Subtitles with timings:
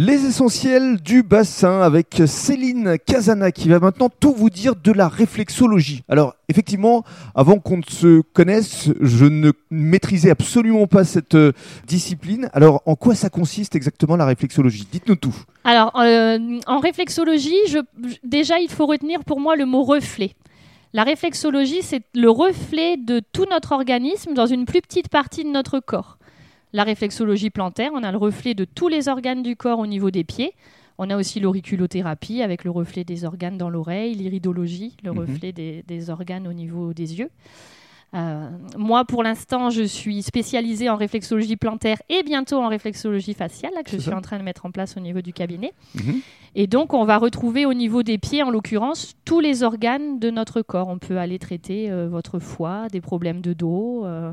[0.00, 5.08] Les essentiels du bassin avec Céline Casana qui va maintenant tout vous dire de la
[5.08, 6.04] réflexologie.
[6.08, 7.02] Alors effectivement,
[7.34, 11.50] avant qu'on ne se connaisse, je ne maîtrisais absolument pas cette euh,
[11.88, 12.48] discipline.
[12.52, 14.86] Alors en quoi ça consiste exactement la réflexologie?
[14.88, 15.34] Dites-nous tout.
[15.64, 17.56] Alors euh, en réflexologie,
[18.22, 20.36] déjà il faut retenir pour moi le mot reflet.
[20.92, 25.50] La réflexologie, c'est le reflet de tout notre organisme dans une plus petite partie de
[25.50, 26.18] notre corps.
[26.72, 30.10] La réflexologie plantaire, on a le reflet de tous les organes du corps au niveau
[30.10, 30.54] des pieds.
[30.98, 35.18] On a aussi l'auriculothérapie avec le reflet des organes dans l'oreille, l'iridologie, le mhm.
[35.18, 37.30] reflet des, organes au niveau des yeux.
[38.14, 43.72] Euh, moi, pour l'instant, je suis spécialisée en réflexologie plantaire et bientôt en réflexologie faciale,
[43.84, 45.72] que je suis en train de mettre en place au niveau du cabinet.
[45.94, 46.20] Mhm.
[46.54, 50.30] Et donc, on va retrouver au niveau des pieds, en l'occurrence, tous les organes de
[50.30, 50.88] notre corps.
[50.88, 54.32] On peut aller traiter euh, votre foie, des problèmes de dos, euh,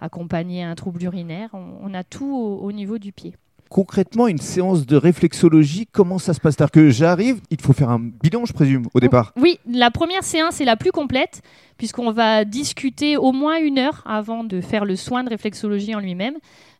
[0.00, 1.50] accompagner un trouble urinaire.
[1.52, 3.34] On, a tout au niveau du pied
[3.68, 6.54] concrètement, une séance de réflexologie, comment ça se passe?
[6.56, 10.24] C'est-à-dire que j'arrive, il faut faire un bilan, je présume, au départ Oui, la première
[10.24, 11.42] séance est la plus complète,
[11.78, 16.00] puisqu'on va discuter au moins une heure avant de faire le soin de réflexologie en
[16.00, 16.36] lui-même.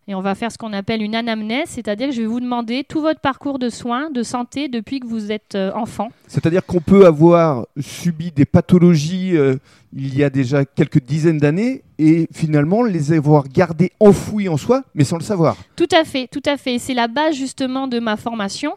[0.09, 2.85] Et on va faire ce qu'on appelle une anamnèse, c'est-à-dire que je vais vous demander
[2.85, 6.11] tout votre parcours de soins, de santé depuis que vous êtes euh, enfant.
[6.29, 9.57] C'est-à-dire qu'on peut avoir subi des pathologies euh,
[9.93, 14.85] il y a déjà quelques dizaines d'années et finalement les avoir gardées enfouies en soi,
[14.95, 15.57] mais sans le savoir.
[15.75, 16.79] Tout à fait, tout à fait.
[16.79, 18.75] C'est la base justement de ma formation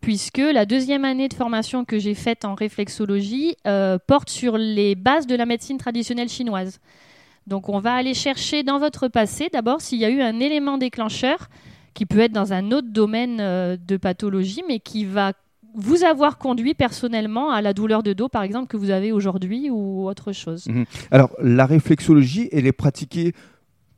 [0.00, 4.94] puisque la deuxième année de formation que j'ai faite en réflexologie euh, porte sur les
[4.94, 6.80] bases de la médecine traditionnelle chinoise.
[7.46, 10.78] Donc on va aller chercher dans votre passé d'abord s'il y a eu un élément
[10.78, 11.48] déclencheur
[11.94, 15.32] qui peut être dans un autre domaine euh, de pathologie, mais qui va
[15.74, 19.70] vous avoir conduit personnellement à la douleur de dos, par exemple, que vous avez aujourd'hui
[19.70, 20.66] ou autre chose.
[20.66, 20.84] Mhm.
[21.10, 23.32] Alors, la réflexologie, elle est pratiquée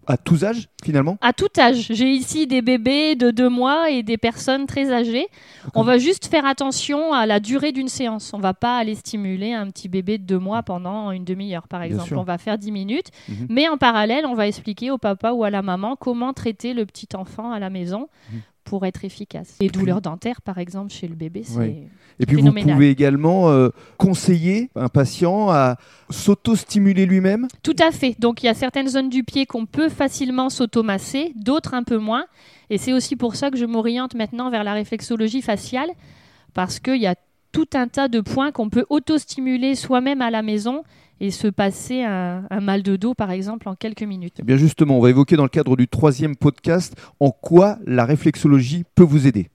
[0.07, 1.87] à tous âges, finalement À tout âge.
[1.91, 5.27] J'ai ici des bébés de deux mois et des personnes très âgées.
[5.75, 8.33] On va juste faire attention à la durée d'une séance.
[8.35, 11.83] On va pas aller stimuler un petit bébé de deux mois pendant une demi-heure, par
[11.83, 12.17] exemple.
[12.17, 13.11] On va faire dix minutes.
[13.29, 13.47] Mhm.
[13.49, 16.87] Mais en parallèle, on va expliquer au papa ou à la maman comment traiter le
[16.87, 19.57] petit enfant à la maison mhm pour être efficace.
[19.61, 21.85] Les douleurs dentaires, par exemple, chez le bébé, c'est.
[22.21, 25.77] Et puis vous pouvez également euh, conseiller un patient à
[26.11, 27.49] s'auto-stimuler lui-même?
[27.63, 28.15] Tout à fait.
[28.19, 31.99] Donc il y a certaines zones du pied qu'on peut facilement s'automasser, d'autres un peu
[31.99, 32.27] moins.
[32.71, 35.91] Et c'est aussi pour ça que je m'oriente maintenant vers la réflexologie faciale,
[36.55, 37.17] parce qu'il y a
[37.53, 40.83] tout un tas de points qu'on peut auto-stimuler soi-même à la maison
[41.21, 44.37] et se passer un, mal de dos, par exemple, en quelques minutes.
[44.41, 48.05] Eh bien justement, on va évoquer dans le cadre du troisième podcast en quoi la
[48.05, 49.49] réflexologie peut vous aider.